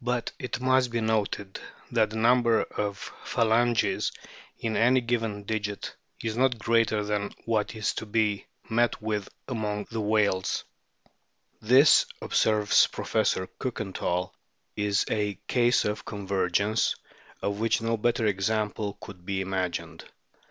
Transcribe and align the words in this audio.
But 0.00 0.32
it 0.38 0.58
must 0.58 0.90
be 0.90 1.02
noted 1.02 1.60
that 1.90 2.08
the 2.08 2.16
number 2.16 2.62
of 2.62 3.12
phalanges 3.24 3.78
THE 3.82 3.92
EXTERNAL 3.92 3.92
FORM 3.92 3.92
OF 3.92 3.92
WHALES 3.92 4.10
21 4.60 4.76
in 4.76 4.82
any 4.82 5.00
given 5.36 5.44
digit 5.44 5.96
is 6.24 6.34
not 6.38 6.58
greater 6.58 7.04
than 7.04 7.34
what 7.44 7.74
is 7.74 7.92
to 7.96 8.06
be 8.06 8.46
met 8.70 9.02
with 9.02 9.28
among 9.48 9.86
the 9.90 10.00
whales. 10.00 10.64
"This," 11.60 12.06
observes 12.22 12.86
Prof. 12.86 13.12
Kiikenthal, 13.12 14.30
"is 14.76 15.04
a 15.10 15.34
case 15.46 15.84
of 15.84 16.06
convergence, 16.06 16.96
of 17.42 17.60
which 17.60 17.82
no 17.82 17.98
better 17.98 18.24
example 18.24 18.96
could 19.02 19.26
be 19.26 19.42
imagined." 19.42 20.06